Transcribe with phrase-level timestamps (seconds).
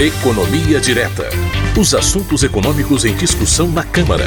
[0.00, 1.24] Economia Direta.
[1.76, 4.26] Os assuntos econômicos em discussão na Câmara.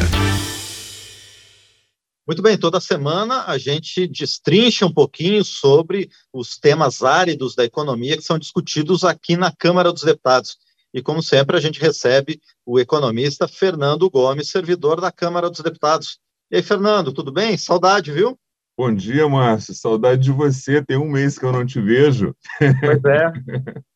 [2.28, 8.18] Muito bem, toda semana a gente destrincha um pouquinho sobre os temas áridos da economia
[8.18, 10.58] que são discutidos aqui na Câmara dos Deputados.
[10.94, 16.20] E, como sempre, a gente recebe o economista Fernando Gomes, servidor da Câmara dos Deputados.
[16.52, 17.56] E aí, Fernando, tudo bem?
[17.56, 18.38] Saudade, viu?
[18.78, 19.74] Bom dia, Márcio.
[19.74, 20.84] Saudade de você.
[20.84, 22.36] Tem um mês que eu não te vejo.
[22.60, 23.82] Pois é.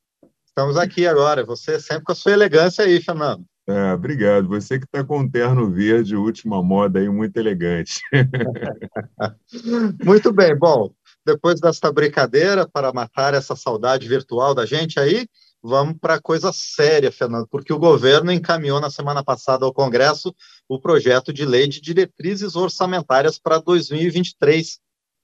[0.58, 1.44] Estamos aqui agora.
[1.44, 3.44] Você sempre com a sua elegância aí, Fernando.
[3.68, 4.48] É, obrigado.
[4.48, 8.00] Você que está com um terno verde, última moda aí, muito elegante.
[10.02, 10.58] muito bem.
[10.58, 10.94] Bom,
[11.26, 15.28] depois desta brincadeira, para matar essa saudade virtual da gente aí,
[15.62, 20.34] vamos para coisa séria, Fernando, porque o governo encaminhou na semana passada ao Congresso
[20.70, 24.80] o projeto de lei de diretrizes orçamentárias para 2023.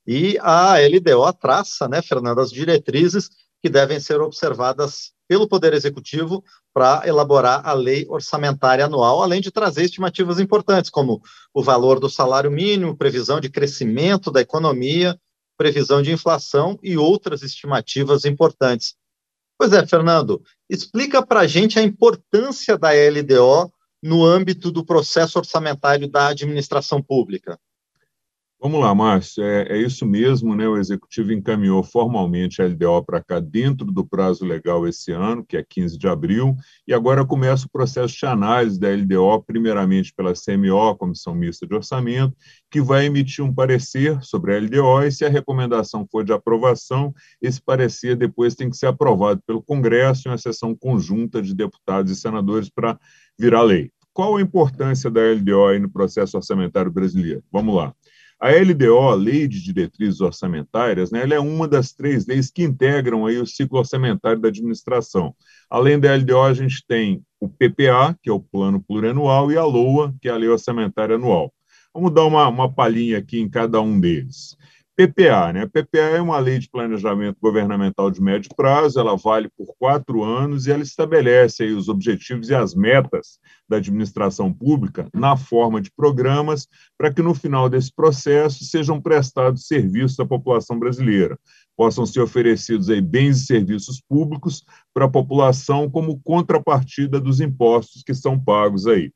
[0.06, 3.30] E a LDO traça, né, Fernando, as diretrizes
[3.62, 9.50] que devem ser observadas pelo Poder Executivo para elaborar a lei orçamentária anual, além de
[9.50, 11.22] trazer estimativas importantes, como
[11.54, 15.18] o valor do salário mínimo, previsão de crescimento da economia,
[15.58, 18.96] previsão de inflação e outras estimativas importantes.
[19.58, 23.72] Pois é, Fernando, explica para a gente a importância da LDO
[24.04, 27.58] no âmbito do processo orçamentário da administração pública.
[28.64, 30.68] Vamos lá, Márcio, é, é, isso mesmo, né?
[30.68, 35.58] O Executivo encaminhou formalmente a LDO para cá dentro do prazo legal esse ano, que
[35.58, 36.56] é 15 de abril,
[36.88, 41.74] e agora começa o processo de análise da LDO, primeiramente pela CMO, Comissão Mista de
[41.74, 42.38] Orçamento,
[42.70, 47.12] que vai emitir um parecer sobre a LDO, e se a recomendação for de aprovação,
[47.42, 52.12] esse parecer depois tem que ser aprovado pelo Congresso em uma sessão conjunta de deputados
[52.12, 52.96] e senadores para
[53.40, 53.92] virar lei.
[54.14, 57.44] Qual a importância da LDO no processo orçamentário brasileiro?
[57.52, 57.96] Vamos lá.
[58.44, 63.28] A LDO, Lei de Diretrizes Orçamentárias, né, ela é uma das três leis que integram
[63.28, 65.36] aí o ciclo orçamentário da administração.
[65.70, 69.64] Além da LDO, a gente tem o PPA, que é o Plano Plurianual, e a
[69.64, 71.54] LOA, que é a Lei Orçamentária Anual.
[71.94, 74.58] Vamos dar uma, uma palhinha aqui em cada um deles.
[74.96, 75.66] PPA, né?
[75.66, 80.68] PPA é uma lei de planejamento governamental de médio prazo, ela vale por quatro anos
[80.68, 86.68] e ela estabelece os objetivos e as metas da administração pública na forma de programas
[86.98, 91.40] para que no final desse processo sejam prestados serviços à população brasileira,
[91.76, 94.64] possam ser oferecidos aí bens e serviços públicos
[94.94, 99.12] para a população como contrapartida dos impostos que são pagos aí.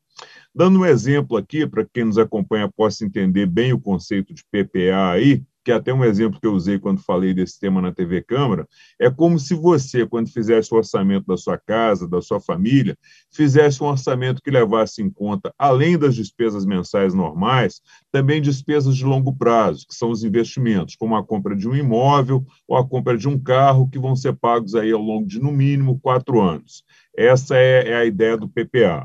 [0.54, 5.10] Dando um exemplo aqui, para quem nos acompanha possa entender bem o conceito de PPA
[5.12, 8.68] aí, que até um exemplo que eu usei quando falei desse tema na TV Câmara,
[9.00, 12.96] é como se você, quando fizesse o orçamento da sua casa, da sua família,
[13.32, 17.80] fizesse um orçamento que levasse em conta, além das despesas mensais normais,
[18.12, 22.46] também despesas de longo prazo, que são os investimentos, como a compra de um imóvel
[22.68, 25.50] ou a compra de um carro, que vão ser pagos aí ao longo de, no
[25.50, 26.84] mínimo, quatro anos.
[27.16, 29.04] Essa é, é a ideia do PPA.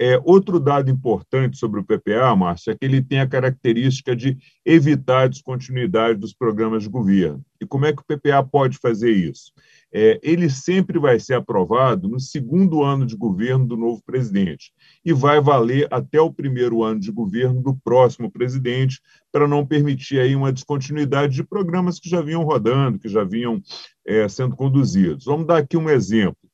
[0.00, 4.38] É, outro dado importante sobre o PPA, Márcio, é que ele tem a característica de
[4.64, 7.44] evitar a descontinuidade dos programas de governo.
[7.60, 9.52] E como é que o PPA pode fazer isso?
[9.92, 14.70] É, ele sempre vai ser aprovado no segundo ano de governo do novo presidente
[15.04, 19.00] e vai valer até o primeiro ano de governo do próximo presidente,
[19.32, 23.60] para não permitir aí uma descontinuidade de programas que já vinham rodando, que já vinham
[24.06, 25.24] é, sendo conduzidos.
[25.24, 26.47] Vamos dar aqui um exemplo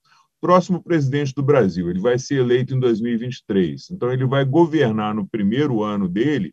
[0.44, 1.88] próximo presidente do Brasil.
[1.88, 3.88] Ele vai ser eleito em 2023.
[3.90, 6.52] Então, ele vai governar no primeiro ano dele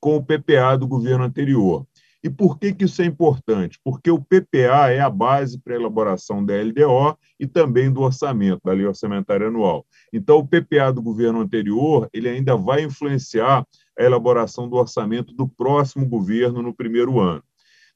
[0.00, 1.86] com o PPA do governo anterior.
[2.24, 3.78] E por que, que isso é importante?
[3.84, 8.62] Porque o PPA é a base para a elaboração da LDO e também do orçamento,
[8.64, 9.84] da lei orçamentária anual.
[10.10, 13.66] Então, o PPA do governo anterior ele ainda vai influenciar
[13.98, 17.42] a elaboração do orçamento do próximo governo no primeiro ano.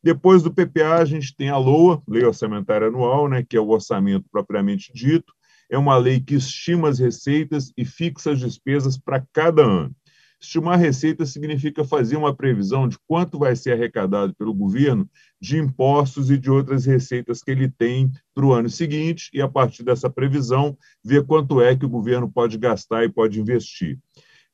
[0.02, 3.68] Depois do PPA, a gente tem a LOA, Lei Orçamentária Anual, né, que é o
[3.68, 5.32] orçamento propriamente dito.
[5.70, 9.94] É uma lei que estima as receitas e fixa as despesas para cada ano.
[10.40, 15.08] Estimar receita significa fazer uma previsão de quanto vai ser arrecadado pelo governo
[15.38, 19.48] de impostos e de outras receitas que ele tem para o ano seguinte, e a
[19.48, 23.98] partir dessa previsão, ver quanto é que o governo pode gastar e pode investir.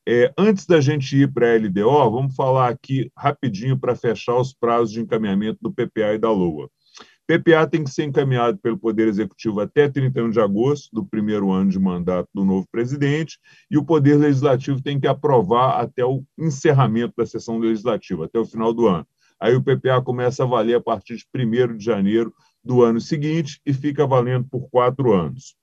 [0.08, 4.54] É, antes da gente ir para a LDO, vamos falar aqui rapidinho para fechar os
[4.54, 6.70] prazos de encaminhamento do PPA e da LOA.
[7.26, 11.70] PPA tem que ser encaminhado pelo Poder Executivo até 31 de agosto do primeiro ano
[11.70, 13.36] de mandato do novo presidente,
[13.68, 18.46] e o Poder Legislativo tem que aprovar até o encerramento da sessão legislativa, até o
[18.46, 19.06] final do ano.
[19.40, 22.32] Aí o PPA começa a valer a partir de 1 de janeiro
[22.62, 25.56] do ano seguinte e fica valendo por quatro anos.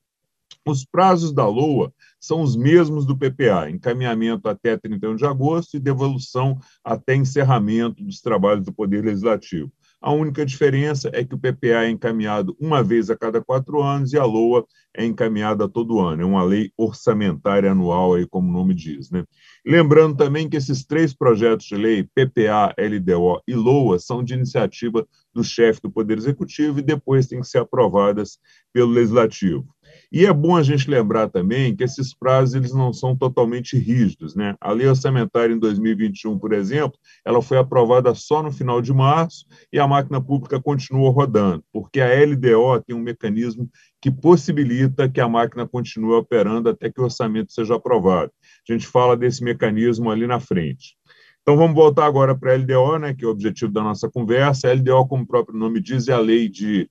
[0.65, 5.79] Os prazos da LOA são os mesmos do PPA, encaminhamento até 31 de agosto e
[5.79, 9.69] devolução até encerramento dos trabalhos do Poder Legislativo.
[10.01, 14.13] A única diferença é que o PPA é encaminhado uma vez a cada quatro anos
[14.13, 14.65] e a LOA
[14.95, 16.21] é encaminhada todo ano.
[16.21, 19.09] É uma lei orçamentária anual, aí, como o nome diz.
[19.09, 19.25] Né?
[19.65, 25.05] Lembrando também que esses três projetos de lei, PPA, LDO e LOA, são de iniciativa
[25.33, 28.37] do chefe do Poder Executivo e depois têm que ser aprovadas
[28.73, 29.72] pelo Legislativo.
[30.13, 34.35] E é bom a gente lembrar também que esses prazos eles não são totalmente rígidos.
[34.35, 34.53] Né?
[34.61, 39.47] A lei orçamentária em 2021, por exemplo, ela foi aprovada só no final de março
[39.73, 43.67] e a máquina pública continua rodando, porque a LDO tem um mecanismo
[43.99, 48.31] que possibilita que a máquina continue operando até que o orçamento seja aprovado.
[48.69, 50.95] A gente fala desse mecanismo ali na frente.
[51.41, 54.69] Então vamos voltar agora para a LDO, né, que é o objetivo da nossa conversa.
[54.69, 56.87] A LDO, como o próprio nome diz, é a lei de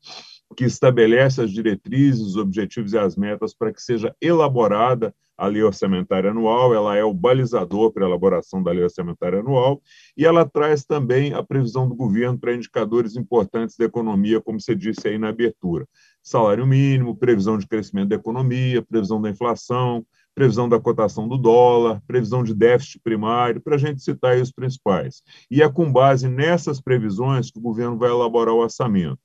[0.52, 5.62] que estabelece as diretrizes, os objetivos e as metas para que seja elaborada a lei
[5.62, 9.82] orçamentária anual, ela é o balizador para a elaboração da lei orçamentária anual,
[10.16, 14.74] e ela traz também a previsão do governo para indicadores importantes da economia, como você
[14.74, 15.84] disse aí na abertura.
[16.22, 22.00] Salário mínimo, previsão de crescimento da economia, previsão da inflação, previsão da cotação do dólar,
[22.06, 25.22] previsão de déficit primário, para a gente citar aí os principais.
[25.50, 29.18] E é com base nessas previsões que o governo vai elaborar o orçamento.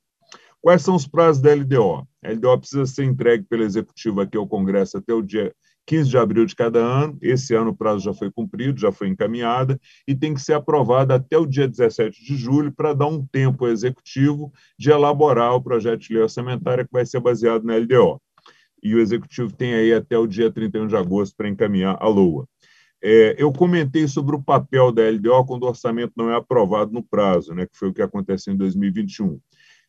[0.62, 2.08] Quais são os prazos da LDO?
[2.24, 5.54] A LDO precisa ser entregue pelo Executivo aqui ao Congresso até o dia
[5.86, 7.18] 15 de abril de cada ano.
[7.22, 11.16] Esse ano o prazo já foi cumprido, já foi encaminhada e tem que ser aprovada
[11.16, 15.62] até o dia 17 de julho para dar um tempo ao Executivo de elaborar o
[15.62, 18.22] projeto de lei orçamentária que vai ser baseado na LDO.
[18.84, 22.46] E o Executivo tem aí até o dia 31 de agosto para encaminhar a LOA.
[23.02, 27.04] É, eu comentei sobre o papel da LDO quando o orçamento não é aprovado no
[27.04, 29.40] prazo, né, que foi o que aconteceu em 2021.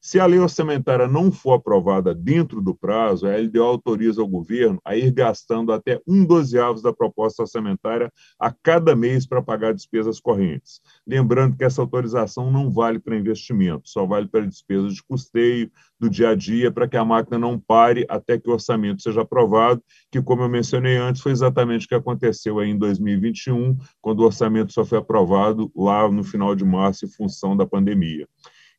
[0.01, 4.81] Se a lei orçamentária não for aprovada dentro do prazo, a LDO autoriza o governo
[4.85, 10.21] a ir gastando até um dozeavos da proposta orçamentária a cada mês para pagar despesas
[10.21, 10.81] correntes.
[11.07, 16.09] Lembrando que essa autorização não vale para investimento, só vale para despesas de custeio, do
[16.09, 19.83] dia a dia, para que a máquina não pare até que o orçamento seja aprovado,
[20.13, 24.25] que, como eu mencionei antes, foi exatamente o que aconteceu aí em 2021, quando o
[24.25, 28.29] orçamento só foi aprovado lá no final de março, em função da pandemia.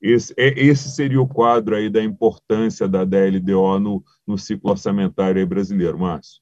[0.02, 5.46] Esse, é, esse seria o quadro aí da importância da DLDO no, no ciclo orçamentário
[5.46, 6.42] brasileiro, Márcio.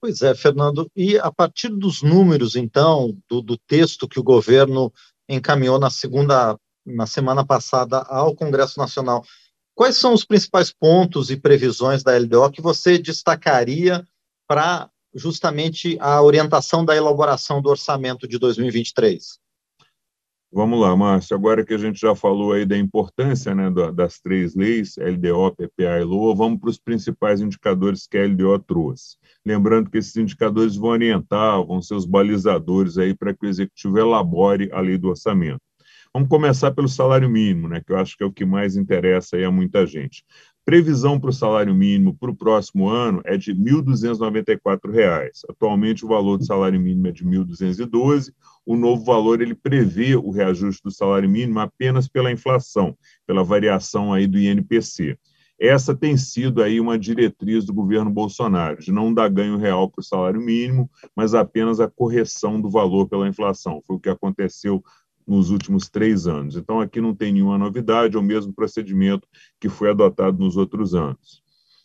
[0.00, 0.90] Pois é, Fernando.
[0.96, 4.92] E a partir dos números, então, do, do texto que o governo
[5.28, 9.24] encaminhou na segunda, na semana passada ao Congresso Nacional,
[9.76, 14.04] quais são os principais pontos e previsões da LDO que você destacaria
[14.48, 19.38] para justamente a orientação da elaboração do orçamento de 2023?
[20.54, 21.34] Vamos lá, Márcio.
[21.34, 25.98] Agora que a gente já falou aí da importância né, das três leis, LDO, PPA
[25.98, 29.16] e LOA, vamos para os principais indicadores que a LDO trouxe.
[29.46, 33.98] Lembrando que esses indicadores vão orientar, vão ser os balizadores aí para que o executivo
[33.98, 35.62] elabore a lei do orçamento.
[36.12, 39.36] Vamos começar pelo salário mínimo, né, que eu acho que é o que mais interessa
[39.36, 40.22] aí a muita gente.
[40.64, 45.30] Previsão para o salário mínimo para o próximo ano é de R$ 1.294.
[45.48, 48.32] Atualmente, o valor do salário mínimo é de R$ 1.212.
[48.64, 54.12] O novo valor ele prevê o reajuste do salário mínimo apenas pela inflação, pela variação
[54.12, 55.18] aí do INPC.
[55.58, 60.00] Essa tem sido aí uma diretriz do governo Bolsonaro, de não dar ganho real para
[60.00, 63.80] o salário mínimo, mas apenas a correção do valor pela inflação.
[63.86, 64.82] Foi o que aconteceu
[65.26, 66.56] nos últimos três anos.
[66.56, 69.26] Então, aqui não tem nenhuma novidade, é o mesmo procedimento
[69.60, 71.42] que foi adotado nos outros anos.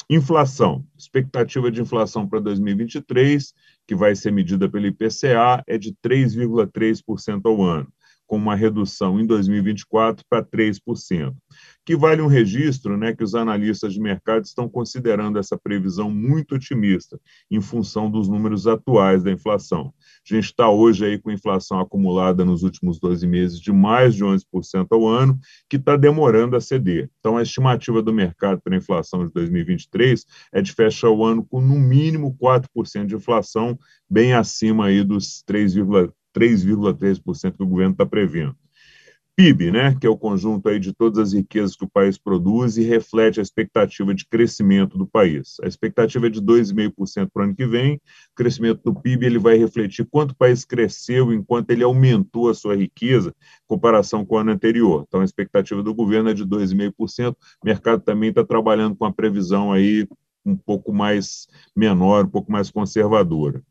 [0.10, 0.86] Inflação.
[0.98, 3.54] Expectativa de inflação para 2023,
[3.86, 7.92] que vai ser medida pelo IPCA, é de 3,3% ao ano
[8.28, 11.34] com uma redução em 2024 para 3%,
[11.86, 16.56] que vale um registro né, que os analistas de mercado estão considerando essa previsão muito
[16.56, 17.20] otimista
[17.50, 19.94] em função dos números atuais da inflação.
[20.30, 24.24] A gente está hoje aí com inflação acumulada nos últimos 12 meses de mais de
[24.24, 27.10] 11% ao ano, que está demorando a ceder.
[27.20, 31.46] Então, a estimativa do mercado para a inflação de 2023 é de fechar o ano
[31.46, 33.80] com no mínimo 4% de inflação,
[34.10, 36.17] bem acima aí dos 3,3%.
[36.36, 38.56] 3,3% que o governo está prevendo.
[39.40, 42.76] PIB, né, que é o conjunto aí de todas as riquezas que o país produz
[42.76, 45.58] e reflete a expectativa de crescimento do país.
[45.62, 47.98] A expectativa é de 2,5% para o ano que vem.
[47.98, 48.00] O
[48.36, 52.76] crescimento do PIB ele vai refletir quanto o país cresceu enquanto ele aumentou a sua
[52.76, 55.06] riqueza em comparação com o ano anterior.
[55.08, 57.34] Então, a expectativa do governo é de 2,5%.
[57.34, 60.08] O mercado também está trabalhando com a previsão aí
[60.50, 63.62] um pouco mais menor, um pouco mais conservadora.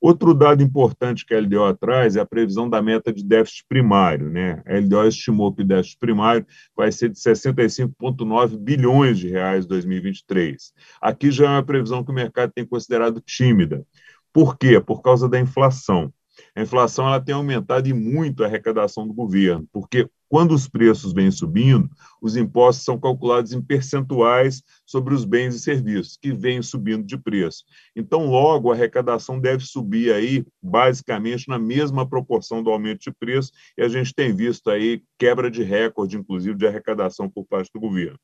[0.00, 4.30] Outro dado importante que a LDO traz é a previsão da meta de déficit primário.
[4.30, 4.62] Né?
[4.66, 9.68] A LDO estimou que o déficit primário vai ser de 65,9 bilhões de reais em
[9.68, 10.72] 2023.
[11.00, 13.86] Aqui já é uma previsão que o mercado tem considerado tímida.
[14.32, 14.78] Por quê?
[14.78, 16.12] Por causa da inflação.
[16.54, 21.12] A inflação ela tem aumentado e muito a arrecadação do governo, porque Quando os preços
[21.12, 21.88] vêm subindo,
[22.20, 27.16] os impostos são calculados em percentuais sobre os bens e serviços, que vêm subindo de
[27.16, 27.64] preço.
[27.94, 33.52] Então, logo, a arrecadação deve subir aí, basicamente, na mesma proporção do aumento de preço,
[33.78, 37.80] e a gente tem visto aí quebra de recorde, inclusive, de arrecadação por parte do
[37.80, 38.18] governo.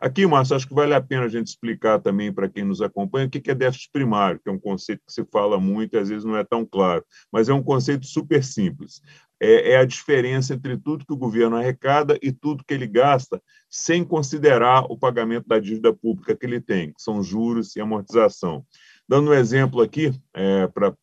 [0.00, 3.26] Aqui, Márcio, acho que vale a pena a gente explicar também para quem nos acompanha
[3.26, 6.08] o que é déficit primário, que é um conceito que se fala muito e às
[6.08, 9.00] vezes não é tão claro, mas é um conceito super simples.
[9.44, 13.42] É, é a diferença entre tudo que o governo arrecada e tudo que ele gasta,
[13.68, 18.64] sem considerar o pagamento da dívida pública que ele tem, que são juros e amortização.
[19.06, 20.96] Dando um exemplo aqui, é, para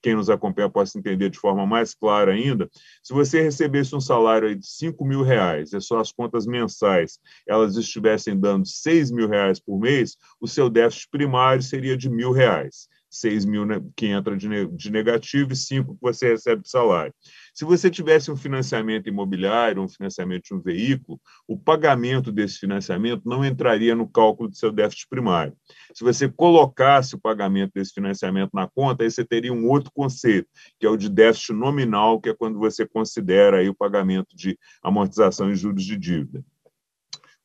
[0.00, 2.68] quem nos acompanha possa entender de forma mais clara ainda,
[3.02, 7.76] se você recebesse um salário de 5 mil reais e as suas contas mensais elas
[7.76, 12.88] estivessem dando 6 mil reais por mês, o seu déficit primário seria de mil reais.
[13.12, 17.14] 6 mil que entra de negativo e 5 que você recebe de salário.
[17.54, 23.22] Se você tivesse um financiamento imobiliário, um financiamento de um veículo, o pagamento desse financiamento
[23.26, 25.54] não entraria no cálculo do seu déficit primário.
[25.94, 30.48] Se você colocasse o pagamento desse financiamento na conta, aí você teria um outro conceito,
[30.80, 34.58] que é o de déficit nominal, que é quando você considera aí o pagamento de
[34.82, 36.42] amortização e juros de dívida.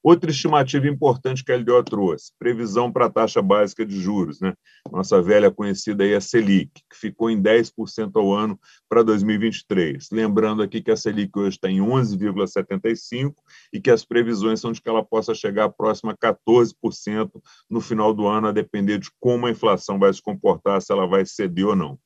[0.09, 4.53] Outra estimativa importante que a LDO trouxe, previsão para a taxa básica de juros, né?
[4.89, 10.07] Nossa velha conhecida aí, a Selic, que ficou em 10% ao ano para 2023.
[10.09, 13.33] Lembrando aqui que a Selic hoje está em 11,75%
[13.73, 17.29] e que as previsões são de que ela possa chegar próxima a 14%
[17.69, 21.05] no final do ano, a depender de como a inflação vai se comportar, se ela
[21.05, 21.99] vai ceder ou não.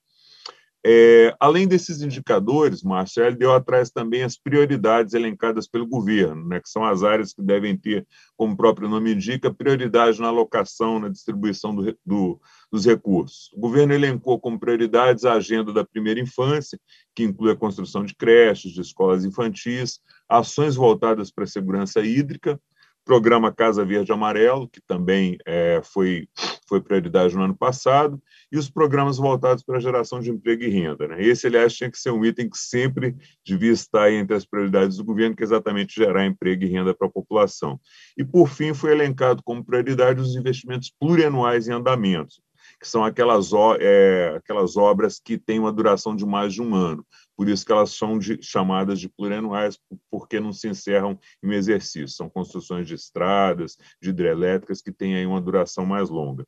[0.83, 6.59] É, além desses indicadores, Márcio, ele deu atrás também as prioridades elencadas pelo governo, né,
[6.59, 10.99] que são as áreas que devem ter, como o próprio nome indica, prioridade na alocação,
[10.99, 13.51] na distribuição do, do, dos recursos.
[13.53, 16.79] O governo elencou como prioridades a agenda da primeira infância,
[17.13, 22.59] que inclui a construção de creches, de escolas infantis, ações voltadas para a segurança hídrica,
[23.03, 26.27] programa Casa Verde Amarelo, que também é, foi,
[26.67, 30.69] foi prioridade no ano passado, e os programas voltados para a geração de emprego e
[30.69, 31.07] renda.
[31.07, 31.23] Né?
[31.23, 33.15] Esse, aliás, tinha que ser um item que sempre
[33.45, 37.07] devia estar entre as prioridades do governo, que é exatamente gerar emprego e renda para
[37.07, 37.79] a população.
[38.17, 42.41] E, por fim, foi elencado como prioridade os investimentos plurianuais em andamentos,
[42.79, 47.05] que são aquelas, é, aquelas obras que têm uma duração de mais de um ano.
[47.41, 49.75] Por isso que elas são de, chamadas de plurianuais,
[50.11, 52.07] porque não se encerram em exercício.
[52.09, 56.45] São construções de estradas, de hidrelétricas, que têm aí uma duração mais longa.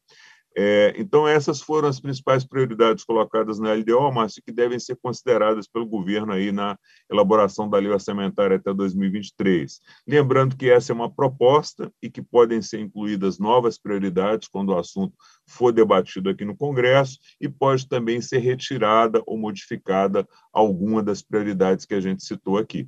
[0.56, 5.68] É, então, essas foram as principais prioridades colocadas na LDO, Márcio, que devem ser consideradas
[5.68, 6.78] pelo governo aí na
[7.10, 9.80] elaboração da lei orçamentária até 2023.
[10.08, 14.78] Lembrando que essa é uma proposta e que podem ser incluídas novas prioridades quando o
[14.78, 15.16] assunto
[15.48, 21.86] for debatido aqui no Congresso e pode também ser retirada ou modificada alguma das prioridades
[21.86, 22.88] que a gente citou aqui.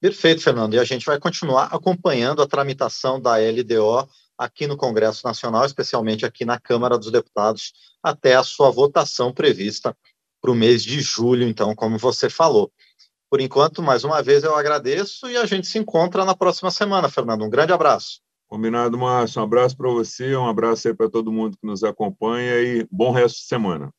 [0.00, 0.74] Perfeito, Fernando.
[0.74, 4.08] E a gente vai continuar acompanhando a tramitação da LDO
[4.38, 9.96] aqui no Congresso Nacional, especialmente aqui na Câmara dos Deputados, até a sua votação prevista
[10.40, 12.70] para o mês de julho, então, como você falou.
[13.28, 17.08] Por enquanto, mais uma vez eu agradeço e a gente se encontra na próxima semana,
[17.08, 17.44] Fernando.
[17.44, 18.20] Um grande abraço.
[18.48, 19.40] Combinado, Márcio.
[19.40, 23.10] Um abraço para você, um abraço aí para todo mundo que nos acompanha e bom
[23.10, 23.92] resto de semana.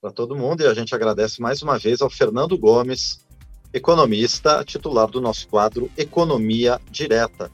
[0.00, 3.26] Para todo mundo, e a gente agradece mais uma vez ao Fernando Gomes,
[3.72, 7.50] economista, titular do nosso quadro Economia Direta.